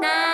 [0.00, 0.29] な